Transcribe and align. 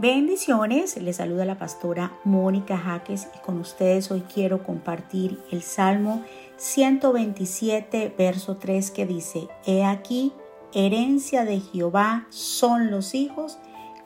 Bendiciones, 0.00 0.96
les 1.02 1.16
saluda 1.16 1.44
la 1.44 1.58
pastora 1.58 2.12
Mónica 2.22 2.78
Jaques 2.78 3.26
y 3.34 3.44
con 3.44 3.58
ustedes 3.58 4.12
hoy 4.12 4.22
quiero 4.32 4.62
compartir 4.62 5.40
el 5.50 5.60
Salmo 5.62 6.22
127, 6.56 8.14
verso 8.16 8.58
3 8.58 8.92
que 8.92 9.06
dice, 9.06 9.48
He 9.66 9.84
aquí, 9.84 10.32
herencia 10.72 11.44
de 11.44 11.58
Jehová 11.58 12.28
son 12.30 12.92
los 12.92 13.16
hijos, 13.16 13.58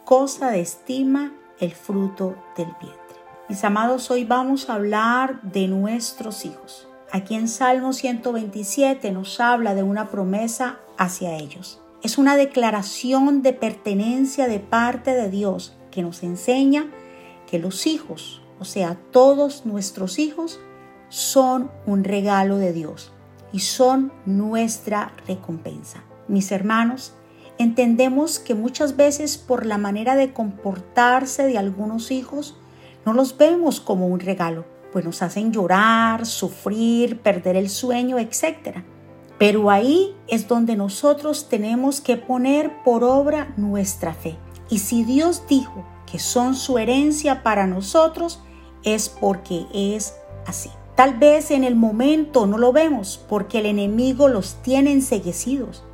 cosa 0.06 0.50
de 0.50 0.62
estima 0.62 1.34
el 1.60 1.72
fruto 1.72 2.36
del 2.56 2.68
vientre. 2.80 3.18
Mis 3.50 3.62
amados, 3.62 4.10
hoy 4.10 4.24
vamos 4.24 4.70
a 4.70 4.76
hablar 4.76 5.42
de 5.42 5.68
nuestros 5.68 6.46
hijos. 6.46 6.88
Aquí 7.10 7.34
en 7.34 7.48
Salmo 7.48 7.92
127 7.92 9.12
nos 9.12 9.40
habla 9.40 9.74
de 9.74 9.82
una 9.82 10.08
promesa 10.08 10.80
hacia 10.96 11.36
ellos. 11.36 11.82
Es 12.02 12.16
una 12.16 12.36
declaración 12.36 13.42
de 13.42 13.52
pertenencia 13.52 14.48
de 14.48 14.58
parte 14.58 15.12
de 15.12 15.28
Dios 15.28 15.76
que 15.92 16.02
nos 16.02 16.24
enseña 16.24 16.90
que 17.48 17.60
los 17.60 17.86
hijos, 17.86 18.42
o 18.58 18.64
sea, 18.64 18.98
todos 19.12 19.64
nuestros 19.66 20.18
hijos, 20.18 20.58
son 21.08 21.70
un 21.86 22.02
regalo 22.02 22.56
de 22.56 22.72
Dios 22.72 23.12
y 23.52 23.60
son 23.60 24.12
nuestra 24.24 25.12
recompensa. 25.28 26.02
Mis 26.26 26.50
hermanos, 26.50 27.12
entendemos 27.58 28.38
que 28.38 28.54
muchas 28.54 28.96
veces 28.96 29.36
por 29.36 29.66
la 29.66 29.78
manera 29.78 30.16
de 30.16 30.32
comportarse 30.32 31.44
de 31.44 31.58
algunos 31.58 32.10
hijos, 32.10 32.56
no 33.04 33.12
los 33.12 33.36
vemos 33.36 33.80
como 33.80 34.06
un 34.06 34.20
regalo, 34.20 34.64
pues 34.92 35.04
nos 35.04 35.22
hacen 35.22 35.52
llorar, 35.52 36.24
sufrir, 36.24 37.20
perder 37.20 37.56
el 37.56 37.68
sueño, 37.68 38.18
etc. 38.18 38.78
Pero 39.38 39.70
ahí 39.70 40.14
es 40.28 40.48
donde 40.48 40.76
nosotros 40.76 41.48
tenemos 41.48 42.00
que 42.00 42.16
poner 42.16 42.82
por 42.84 43.04
obra 43.04 43.52
nuestra 43.56 44.14
fe. 44.14 44.38
Y 44.72 44.78
si 44.78 45.04
Dios 45.04 45.42
dijo 45.50 45.84
que 46.10 46.18
son 46.18 46.54
su 46.54 46.78
herencia 46.78 47.42
para 47.42 47.66
nosotros, 47.66 48.40
es 48.84 49.10
porque 49.10 49.66
es 49.74 50.14
así. 50.46 50.70
Tal 50.94 51.18
vez 51.18 51.50
en 51.50 51.62
el 51.62 51.76
momento 51.76 52.46
no 52.46 52.56
lo 52.56 52.72
vemos 52.72 53.22
porque 53.28 53.58
el 53.58 53.66
enemigo 53.66 54.28
los 54.28 54.54
tiene 54.62 54.90
enseguecidos. 54.92 55.84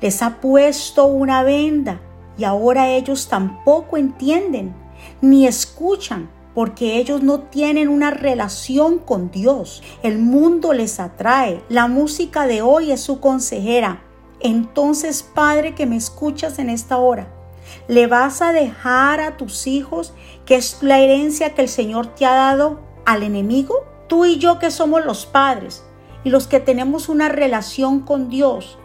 Les 0.00 0.22
ha 0.22 0.40
puesto 0.40 1.06
una 1.06 1.42
venda 1.42 2.00
y 2.38 2.44
ahora 2.44 2.90
ellos 2.90 3.26
tampoco 3.26 3.96
entienden 3.96 4.76
ni 5.20 5.48
escuchan 5.48 6.30
porque 6.54 6.98
ellos 6.98 7.24
no 7.24 7.40
tienen 7.40 7.88
una 7.88 8.12
relación 8.12 9.00
con 9.00 9.32
Dios. 9.32 9.82
El 10.04 10.20
mundo 10.20 10.72
les 10.72 11.00
atrae. 11.00 11.64
La 11.68 11.88
música 11.88 12.46
de 12.46 12.62
hoy 12.62 12.92
es 12.92 13.00
su 13.00 13.18
consejera. 13.18 14.04
Entonces, 14.38 15.24
Padre 15.24 15.74
que 15.74 15.86
me 15.86 15.96
escuchas 15.96 16.60
en 16.60 16.70
esta 16.70 16.96
hora, 16.96 17.39
¿le 17.88 18.06
vas 18.06 18.42
a 18.42 18.52
dejar 18.52 19.20
a 19.20 19.36
tus 19.36 19.66
hijos 19.66 20.12
que 20.46 20.56
es 20.56 20.78
la 20.82 20.98
herencia 20.98 21.54
que 21.54 21.62
el 21.62 21.68
Señor 21.68 22.14
te 22.14 22.26
ha 22.26 22.34
dado 22.34 22.80
al 23.06 23.22
enemigo? 23.22 23.84
Tú 24.08 24.24
y 24.24 24.38
yo 24.38 24.58
que 24.58 24.70
somos 24.70 25.04
los 25.04 25.26
padres 25.26 25.84
y 26.24 26.30
los 26.30 26.46
que 26.46 26.60
tenemos 26.60 27.08
una 27.08 27.28
relación 27.28 28.00
con 28.00 28.28
Dios, 28.28 28.78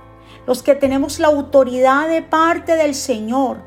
los 0.47 0.63
que 0.63 0.75
tenemos 0.75 1.19
la 1.19 1.27
autoridad 1.27 2.07
de 2.07 2.21
parte 2.21 2.75
del 2.75 2.95
Señor, 2.95 3.57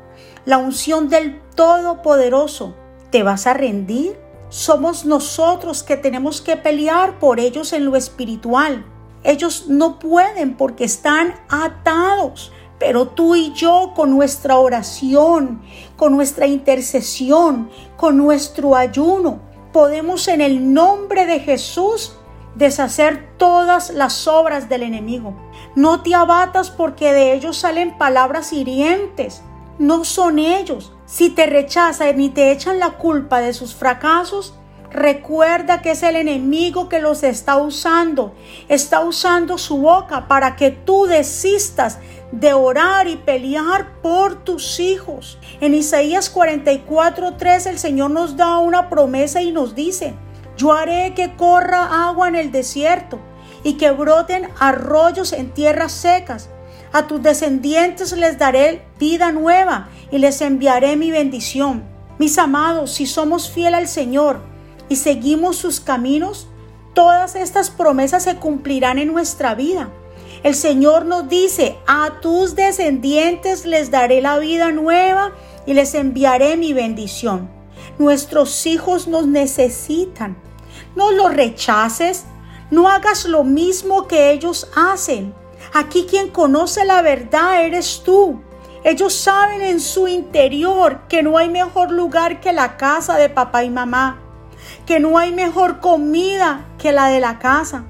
la 0.45 0.57
unción 0.57 1.09
del 1.09 1.41
Todopoderoso, 1.55 2.75
¿Te 3.11 3.23
vas 3.23 3.47
a 3.47 3.53
rendir? 3.55 4.19
Somos 4.49 5.05
nosotros 5.05 5.81
que 5.81 5.97
tenemos 5.97 6.41
que 6.41 6.57
pelear 6.57 7.17
por 7.17 7.39
ellos 7.39 7.73
en 7.73 7.85
lo 7.85 7.95
espiritual. 7.95 8.85
Ellos 9.23 9.65
no 9.67 9.97
pueden 9.97 10.55
porque 10.55 10.83
están 10.83 11.33
atados. 11.49 12.51
Pero 12.79 13.09
tú 13.09 13.35
y 13.35 13.51
yo 13.53 13.93
con 13.95 14.11
nuestra 14.11 14.57
oración, 14.57 15.61
con 15.97 16.13
nuestra 16.15 16.47
intercesión, 16.47 17.69
con 17.97 18.17
nuestro 18.17 18.75
ayuno, 18.75 19.41
podemos 19.73 20.27
en 20.27 20.41
el 20.41 20.73
nombre 20.73 21.25
de 21.25 21.39
Jesús 21.39 22.13
deshacer 22.55 23.35
todas 23.37 23.91
las 23.91 24.27
obras 24.27 24.69
del 24.69 24.83
enemigo. 24.83 25.35
No 25.75 26.01
te 26.01 26.15
abatas 26.15 26.69
porque 26.69 27.13
de 27.13 27.33
ellos 27.33 27.57
salen 27.57 27.97
palabras 27.97 28.53
hirientes. 28.53 29.41
No 29.77 30.03
son 30.03 30.39
ellos, 30.39 30.91
si 31.05 31.29
te 31.29 31.45
rechazan 31.45 32.19
y 32.19 32.29
te 32.29 32.51
echan 32.51 32.79
la 32.79 32.91
culpa 32.97 33.39
de 33.39 33.53
sus 33.53 33.73
fracasos, 33.73 34.53
recuerda 34.91 35.81
que 35.81 35.91
es 35.91 36.03
el 36.03 36.15
enemigo 36.17 36.89
que 36.89 36.99
los 36.99 37.23
está 37.23 37.57
usando. 37.57 38.33
Está 38.67 39.01
usando 39.01 39.57
su 39.57 39.77
boca 39.77 40.27
para 40.27 40.55
que 40.55 40.71
tú 40.71 41.05
desistas 41.05 41.99
de 42.31 42.53
orar 42.53 43.07
y 43.07 43.15
pelear 43.17 44.01
por 44.01 44.43
tus 44.43 44.79
hijos. 44.79 45.37
En 45.61 45.73
Isaías 45.73 46.33
44:3 46.33 47.65
el 47.67 47.79
Señor 47.79 48.11
nos 48.11 48.37
da 48.37 48.59
una 48.59 48.89
promesa 48.89 49.41
y 49.41 49.51
nos 49.51 49.75
dice, 49.75 50.13
yo 50.57 50.73
haré 50.73 51.13
que 51.15 51.35
corra 51.35 52.07
agua 52.07 52.27
en 52.27 52.35
el 52.35 52.51
desierto 52.51 53.19
y 53.63 53.73
que 53.73 53.91
broten 53.91 54.49
arroyos 54.59 55.33
en 55.33 55.51
tierras 55.51 55.91
secas. 55.91 56.49
A 56.91 57.07
tus 57.07 57.21
descendientes 57.21 58.11
les 58.13 58.37
daré 58.37 58.83
vida 58.99 59.31
nueva 59.31 59.89
y 60.11 60.17
les 60.17 60.41
enviaré 60.41 60.95
mi 60.95 61.11
bendición. 61.11 61.83
Mis 62.17 62.37
amados, 62.37 62.91
si 62.91 63.05
somos 63.05 63.49
fieles 63.49 63.79
al 63.79 63.87
Señor 63.87 64.41
y 64.89 64.95
seguimos 64.95 65.55
sus 65.55 65.79
caminos, 65.79 66.47
todas 66.93 67.35
estas 67.35 67.69
promesas 67.69 68.23
se 68.23 68.35
cumplirán 68.37 68.97
en 68.97 69.13
nuestra 69.13 69.55
vida. 69.55 69.89
El 70.41 70.55
Señor 70.55 71.05
nos 71.05 71.27
dice, 71.27 71.77
a 71.85 72.21
tus 72.21 72.55
descendientes 72.55 73.65
les 73.65 73.91
daré 73.91 74.21
la 74.21 74.39
vida 74.39 74.71
nueva 74.71 75.33
y 75.65 75.73
les 75.73 75.93
enviaré 75.95 76.55
mi 76.55 76.71
bendición. 76.71 77.49
Nuestros 77.97 78.65
hijos 78.65 79.07
nos 79.07 79.27
necesitan. 79.27 80.37
No 80.95 81.11
los 81.11 81.33
rechaces, 81.33 82.23
no 82.71 82.87
hagas 82.87 83.25
lo 83.25 83.43
mismo 83.43 84.07
que 84.07 84.31
ellos 84.31 84.69
hacen. 84.75 85.33
Aquí 85.73 86.05
quien 86.09 86.29
conoce 86.29 86.85
la 86.85 87.01
verdad 87.01 87.65
eres 87.65 88.01
tú. 88.05 88.41
Ellos 88.85 89.13
saben 89.13 89.61
en 89.61 89.81
su 89.81 90.07
interior 90.07 91.01
que 91.09 91.21
no 91.21 91.37
hay 91.37 91.49
mejor 91.49 91.91
lugar 91.91 92.39
que 92.39 92.53
la 92.53 92.77
casa 92.77 93.17
de 93.17 93.27
papá 93.27 93.65
y 93.65 93.69
mamá, 93.69 94.21
que 94.85 95.01
no 95.01 95.17
hay 95.17 95.33
mejor 95.33 95.81
comida 95.81 96.65
que 96.77 96.93
la 96.93 97.07
de 97.07 97.19
la 97.19 97.39
casa. 97.39 97.83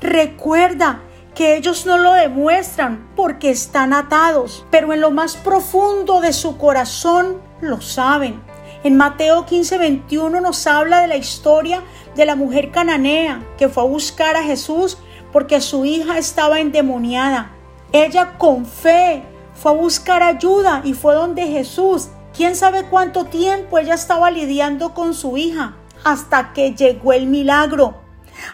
Recuerda 0.00 1.02
que 1.40 1.56
ellos 1.56 1.86
no 1.86 1.96
lo 1.96 2.12
demuestran 2.12 3.08
porque 3.16 3.48
están 3.48 3.94
atados, 3.94 4.66
pero 4.70 4.92
en 4.92 5.00
lo 5.00 5.10
más 5.10 5.38
profundo 5.38 6.20
de 6.20 6.34
su 6.34 6.58
corazón 6.58 7.40
lo 7.62 7.80
saben. 7.80 8.42
En 8.84 8.98
Mateo 8.98 9.46
15, 9.46 9.78
21 9.78 10.38
nos 10.42 10.66
habla 10.66 11.00
de 11.00 11.06
la 11.06 11.16
historia 11.16 11.82
de 12.14 12.26
la 12.26 12.36
mujer 12.36 12.70
cananea 12.70 13.42
que 13.56 13.70
fue 13.70 13.84
a 13.84 13.86
buscar 13.86 14.36
a 14.36 14.42
Jesús 14.42 14.98
porque 15.32 15.62
su 15.62 15.86
hija 15.86 16.18
estaba 16.18 16.60
endemoniada. 16.60 17.52
Ella 17.90 18.36
con 18.36 18.66
fe 18.66 19.22
fue 19.54 19.72
a 19.72 19.76
buscar 19.76 20.22
ayuda 20.22 20.82
y 20.84 20.92
fue 20.92 21.14
donde 21.14 21.46
Jesús. 21.46 22.08
¿Quién 22.36 22.54
sabe 22.54 22.84
cuánto 22.84 23.24
tiempo 23.24 23.78
ella 23.78 23.94
estaba 23.94 24.30
lidiando 24.30 24.92
con 24.92 25.14
su 25.14 25.38
hija? 25.38 25.74
Hasta 26.04 26.52
que 26.52 26.74
llegó 26.74 27.14
el 27.14 27.28
milagro. 27.28 27.99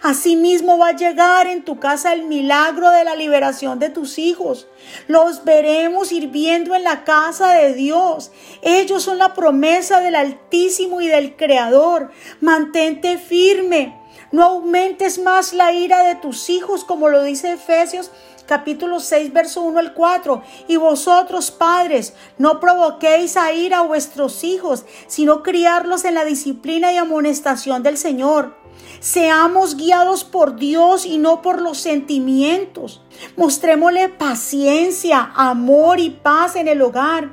Asimismo 0.03 0.79
va 0.79 0.89
a 0.89 0.97
llegar 0.97 1.47
en 1.47 1.65
tu 1.65 1.79
casa 1.79 2.13
el 2.13 2.25
milagro 2.25 2.91
de 2.91 3.05
la 3.05 3.17
liberación 3.17 3.79
de 3.79 3.91
tus 3.91 4.19
hijos. 4.19 4.67
Los 5.09 5.45
veremos 5.45 6.09
sirviendo 6.09 6.75
en 6.75 6.85
la 6.85 7.05
casa 7.05 7.55
de 7.55 7.75
Dios. 7.75 8.31
Ellos 8.63 9.03
son 9.03 9.19
la 9.19 9.35
promesa 9.35 10.01
del 10.01 10.15
Altísimo 10.15 11.01
y 11.01 11.09
del 11.09 11.37
Creador. 11.37 12.11
Mantente 12.41 13.19
firme. 13.19 14.01
No 14.33 14.45
aumentes 14.45 15.19
más 15.19 15.53
la 15.53 15.73
ira 15.73 16.03
de 16.03 16.17
tus 16.17 16.51
hijos, 16.51 16.85
como 16.85 17.09
lo 17.09 17.23
dice 17.23 17.53
Efesios 17.53 18.11
capítulo 18.47 19.01
6, 19.01 19.33
verso 19.33 19.63
1 19.63 19.79
al 19.79 19.95
4. 19.95 20.43
Y 20.69 20.77
vosotros, 20.77 21.51
padres, 21.51 22.15
no 22.39 22.61
provoquéis 22.61 23.37
a 23.37 23.53
ira 23.53 23.79
a 23.79 23.83
vuestros 23.83 24.45
hijos, 24.45 24.87
sino 25.07 25.43
criarlos 25.43 26.05
en 26.05 26.15
la 26.15 26.25
disciplina 26.25 26.93
y 26.93 26.97
amonestación 26.97 27.83
del 27.83 27.99
Señor. 27.99 28.66
Seamos 29.01 29.77
guiados 29.77 30.25
por 30.25 30.57
Dios 30.57 31.07
y 31.07 31.19
no 31.19 31.43
por 31.43 31.61
los 31.61 31.79
sentimientos. 31.79 33.03
Mostrémosle 33.37 34.09
paciencia, 34.09 35.31
amor 35.35 36.01
y 36.01 36.11
paz 36.11 36.57
en 36.57 36.69
el 36.69 36.83
hogar. 36.83 37.31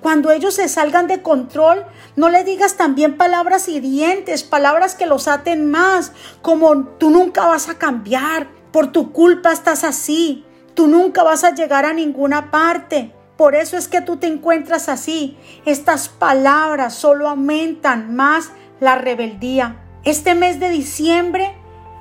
Cuando 0.00 0.30
ellos 0.30 0.54
se 0.54 0.68
salgan 0.68 1.06
de 1.06 1.22
control, 1.22 1.84
no 2.16 2.28
le 2.28 2.44
digas 2.44 2.76
también 2.76 3.16
palabras 3.16 3.68
hirientes, 3.68 4.44
palabras 4.44 4.94
que 4.94 5.06
los 5.06 5.26
aten 5.26 5.70
más, 5.70 6.12
como 6.42 6.84
tú 6.84 7.10
nunca 7.10 7.46
vas 7.46 7.68
a 7.68 7.78
cambiar, 7.78 8.48
por 8.72 8.92
tu 8.92 9.12
culpa 9.12 9.52
estás 9.52 9.84
así, 9.84 10.44
tú 10.74 10.86
nunca 10.86 11.22
vas 11.22 11.44
a 11.44 11.54
llegar 11.54 11.86
a 11.86 11.92
ninguna 11.92 12.50
parte. 12.50 13.14
Por 13.36 13.54
eso 13.54 13.76
es 13.76 13.88
que 13.88 14.00
tú 14.00 14.16
te 14.16 14.26
encuentras 14.26 14.88
así. 14.88 15.36
Estas 15.64 16.08
palabras 16.08 16.94
solo 16.94 17.28
aumentan 17.28 18.14
más 18.14 18.50
la 18.80 18.96
rebeldía. 18.96 19.85
Este 20.06 20.36
mes 20.36 20.60
de 20.60 20.70
diciembre, 20.70 21.52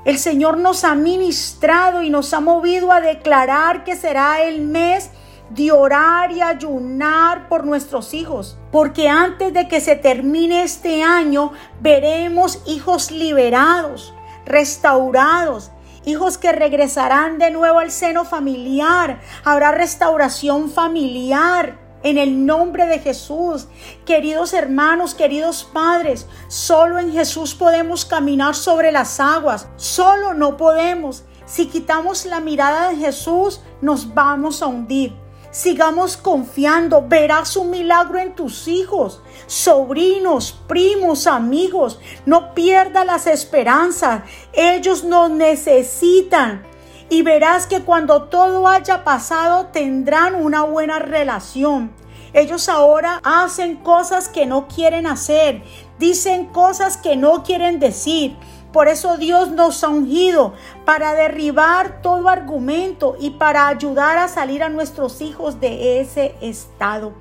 el 0.05 0.19
Señor 0.19 0.59
nos 0.59 0.83
ha 0.83 0.93
ministrado 0.93 2.03
y 2.03 2.11
nos 2.11 2.35
ha 2.35 2.39
movido 2.39 2.91
a 2.91 3.01
declarar 3.01 3.83
que 3.83 3.95
será 3.95 4.43
el 4.43 4.61
mes 4.61 5.09
de 5.49 5.71
orar 5.71 6.31
y 6.31 6.39
ayunar 6.39 7.49
por 7.49 7.65
nuestros 7.65 8.13
hijos, 8.13 8.59
porque 8.71 9.09
antes 9.09 9.51
de 9.53 9.67
que 9.67 9.81
se 9.81 9.95
termine 9.95 10.61
este 10.61 11.01
año 11.01 11.51
veremos 11.81 12.61
hijos 12.67 13.09
liberados, 13.09 14.13
restaurados, 14.45 15.71
hijos 16.05 16.37
que 16.37 16.51
regresarán 16.51 17.39
de 17.39 17.49
nuevo 17.49 17.79
al 17.79 17.89
seno 17.89 18.23
familiar, 18.23 19.19
habrá 19.43 19.71
restauración 19.71 20.69
familiar 20.69 21.84
en 22.05 22.19
el 22.19 22.45
nombre 22.45 22.85
de 22.85 22.99
Jesús. 22.99 23.67
Queridos 24.05 24.53
hermanos, 24.53 25.15
queridos 25.15 25.67
padres, 25.73 26.27
solo 26.47 26.99
en 26.99 27.11
Jesús 27.11 27.55
podemos 27.55 28.05
caminar 28.05 28.55
sobre 28.55 28.91
las 28.91 29.19
aguas, 29.19 29.67
solo 29.75 30.33
no 30.33 30.55
podemos. 30.55 31.23
Si 31.47 31.65
quitamos 31.65 32.25
la 32.25 32.39
mirada 32.39 32.89
de 32.89 32.97
Jesús, 32.97 33.59
nos 33.81 34.13
vamos 34.13 34.61
a 34.61 34.67
hundir. 34.67 35.13
Sigamos 35.49 36.15
confiando, 36.15 37.05
verás 37.07 37.55
un 37.55 37.71
milagro 37.71 38.19
en 38.19 38.35
tus 38.35 38.67
hijos, 38.67 39.21
sobrinos, 39.47 40.59
primos, 40.67 41.25
amigos. 41.25 41.99
No 42.25 42.53
pierdas 42.53 43.05
las 43.05 43.25
esperanzas, 43.25 44.23
ellos 44.53 45.03
nos 45.03 45.31
necesitan 45.31 46.74
y 47.09 47.21
verás 47.21 47.67
que 47.67 47.81
cuando 47.81 48.23
todo 48.23 48.67
haya 48.67 49.03
pasado 49.03 49.67
tendrán 49.67 50.35
una 50.35 50.63
buena 50.63 50.99
relación. 50.99 51.91
Ellos 52.33 52.67
ahora 52.67 53.21
hacen 53.23 53.77
cosas 53.77 54.27
que 54.27 54.45
no 54.45 54.67
quieren 54.67 55.07
hacer, 55.07 55.63
dicen 55.99 56.47
cosas 56.47 56.97
que 56.97 57.15
no 57.15 57.43
quieren 57.43 57.79
decir. 57.79 58.35
Por 58.73 58.89
eso 58.89 59.17
Dios 59.17 59.51
nos 59.51 59.81
ha 59.85 59.87
ungido 59.87 60.53
para 60.83 61.13
derribar 61.13 62.01
todo 62.01 62.27
argumento 62.27 63.15
y 63.17 63.29
para 63.29 63.69
ayudar 63.69 64.17
a 64.17 64.27
salir 64.27 64.63
a 64.63 64.69
nuestros 64.69 65.21
hijos 65.21 65.61
de 65.61 66.01
ese 66.01 66.35
estado. 66.41 67.13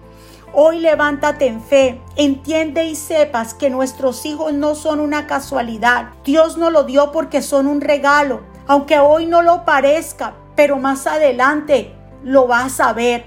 Hoy 0.52 0.80
levántate 0.80 1.46
en 1.46 1.60
fe, 1.60 2.00
entiende 2.16 2.84
y 2.86 2.96
sepas 2.96 3.54
que 3.54 3.70
nuestros 3.70 4.24
hijos 4.26 4.52
no 4.52 4.74
son 4.74 4.98
una 4.98 5.28
casualidad. 5.28 6.10
Dios 6.24 6.56
nos 6.56 6.72
lo 6.72 6.84
dio 6.84 7.12
porque 7.12 7.40
son 7.42 7.68
un 7.68 7.80
regalo 7.80 8.53
aunque 8.66 8.98
hoy 8.98 9.26
no 9.26 9.42
lo 9.42 9.64
parezca, 9.64 10.34
pero 10.56 10.76
más 10.76 11.06
adelante 11.06 11.92
lo 12.22 12.46
vas 12.46 12.80
a 12.80 12.92
ver. 12.92 13.24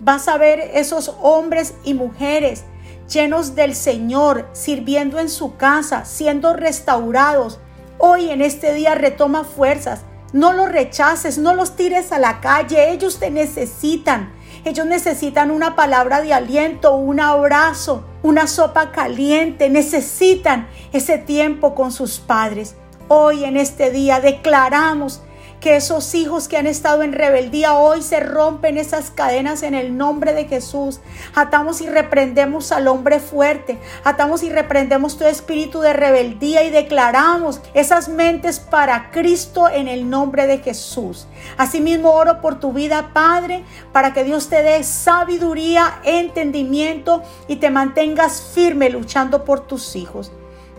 Vas 0.00 0.28
a 0.28 0.38
ver 0.38 0.60
esos 0.74 1.14
hombres 1.20 1.74
y 1.84 1.94
mujeres 1.94 2.64
llenos 3.10 3.54
del 3.54 3.74
Señor, 3.74 4.48
sirviendo 4.52 5.18
en 5.18 5.28
su 5.28 5.56
casa, 5.56 6.04
siendo 6.04 6.54
restaurados. 6.54 7.58
Hoy 7.98 8.30
en 8.30 8.40
este 8.40 8.72
día 8.72 8.94
retoma 8.94 9.44
fuerzas. 9.44 10.02
No 10.32 10.52
los 10.52 10.70
rechaces, 10.70 11.38
no 11.38 11.54
los 11.54 11.74
tires 11.74 12.12
a 12.12 12.18
la 12.18 12.40
calle. 12.40 12.92
Ellos 12.92 13.18
te 13.18 13.30
necesitan. 13.30 14.32
Ellos 14.64 14.86
necesitan 14.86 15.50
una 15.50 15.74
palabra 15.74 16.22
de 16.22 16.32
aliento, 16.32 16.94
un 16.94 17.18
abrazo, 17.18 18.04
una 18.22 18.46
sopa 18.46 18.92
caliente. 18.92 19.68
Necesitan 19.68 20.68
ese 20.92 21.18
tiempo 21.18 21.74
con 21.74 21.90
sus 21.90 22.20
padres. 22.20 22.76
Hoy 23.12 23.42
en 23.42 23.56
este 23.56 23.90
día 23.90 24.20
declaramos 24.20 25.20
que 25.60 25.74
esos 25.74 26.14
hijos 26.14 26.46
que 26.46 26.58
han 26.58 26.68
estado 26.68 27.02
en 27.02 27.12
rebeldía 27.12 27.74
hoy 27.74 28.02
se 28.02 28.20
rompen 28.20 28.78
esas 28.78 29.10
cadenas 29.10 29.64
en 29.64 29.74
el 29.74 29.96
nombre 29.96 30.32
de 30.32 30.44
Jesús. 30.44 31.00
Atamos 31.34 31.80
y 31.80 31.88
reprendemos 31.88 32.70
al 32.70 32.86
hombre 32.86 33.18
fuerte. 33.18 33.80
Atamos 34.04 34.44
y 34.44 34.48
reprendemos 34.48 35.18
tu 35.18 35.24
espíritu 35.24 35.80
de 35.80 35.92
rebeldía 35.92 36.62
y 36.62 36.70
declaramos 36.70 37.60
esas 37.74 38.08
mentes 38.08 38.60
para 38.60 39.10
Cristo 39.10 39.68
en 39.68 39.88
el 39.88 40.08
nombre 40.08 40.46
de 40.46 40.58
Jesús. 40.58 41.26
Asimismo 41.56 42.12
oro 42.12 42.40
por 42.40 42.60
tu 42.60 42.72
vida, 42.72 43.10
Padre, 43.12 43.64
para 43.90 44.12
que 44.12 44.22
Dios 44.22 44.48
te 44.48 44.62
dé 44.62 44.84
sabiduría, 44.84 45.98
entendimiento 46.04 47.24
y 47.48 47.56
te 47.56 47.70
mantengas 47.70 48.40
firme 48.54 48.88
luchando 48.88 49.44
por 49.44 49.66
tus 49.66 49.96
hijos. 49.96 50.30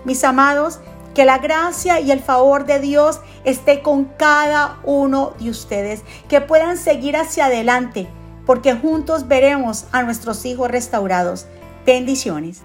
Mis 0.05 0.23
amados, 0.23 0.79
que 1.13 1.25
la 1.25 1.37
gracia 1.37 1.99
y 1.99 2.11
el 2.11 2.19
favor 2.19 2.65
de 2.65 2.79
Dios 2.79 3.19
esté 3.43 3.81
con 3.81 4.05
cada 4.05 4.79
uno 4.83 5.33
de 5.39 5.49
ustedes, 5.49 6.01
que 6.29 6.41
puedan 6.41 6.77
seguir 6.77 7.17
hacia 7.17 7.45
adelante, 7.45 8.07
porque 8.45 8.75
juntos 8.75 9.27
veremos 9.27 9.85
a 9.91 10.03
nuestros 10.03 10.45
hijos 10.45 10.69
restaurados. 10.69 11.47
Bendiciones. 11.85 12.61